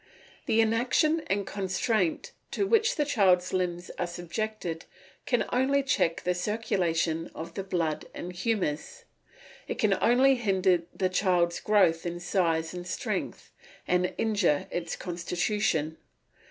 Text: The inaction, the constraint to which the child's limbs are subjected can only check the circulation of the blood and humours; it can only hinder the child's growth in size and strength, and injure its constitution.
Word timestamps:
The 0.47 0.61
inaction, 0.61 1.21
the 1.29 1.43
constraint 1.43 2.31
to 2.49 2.65
which 2.65 2.95
the 2.95 3.05
child's 3.05 3.53
limbs 3.53 3.91
are 3.99 4.07
subjected 4.07 4.85
can 5.27 5.45
only 5.53 5.83
check 5.83 6.23
the 6.23 6.33
circulation 6.33 7.29
of 7.35 7.53
the 7.53 7.63
blood 7.63 8.05
and 8.11 8.33
humours; 8.33 9.03
it 9.67 9.75
can 9.77 9.93
only 10.01 10.33
hinder 10.37 10.81
the 10.91 11.09
child's 11.09 11.59
growth 11.59 12.07
in 12.07 12.19
size 12.19 12.73
and 12.73 12.87
strength, 12.87 13.51
and 13.87 14.15
injure 14.17 14.65
its 14.71 14.95
constitution. 14.95 15.97